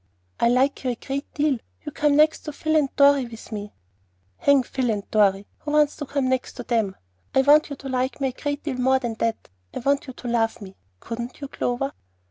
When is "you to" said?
7.69-7.87, 10.07-10.27